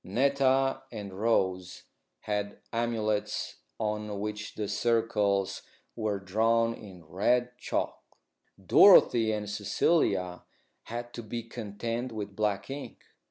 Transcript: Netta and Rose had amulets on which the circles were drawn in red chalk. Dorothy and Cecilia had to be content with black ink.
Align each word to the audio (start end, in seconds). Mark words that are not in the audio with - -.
Netta 0.03 0.81
and 0.91 1.13
Rose 1.13 1.83
had 2.21 2.57
amulets 2.73 3.57
on 3.79 4.19
which 4.19 4.55
the 4.55 4.67
circles 4.67 5.61
were 5.95 6.19
drawn 6.19 6.73
in 6.73 7.05
red 7.05 7.55
chalk. 7.59 8.01
Dorothy 8.65 9.31
and 9.31 9.47
Cecilia 9.47 10.41
had 10.85 11.13
to 11.13 11.21
be 11.21 11.43
content 11.43 12.11
with 12.11 12.35
black 12.35 12.67
ink. 12.71 13.03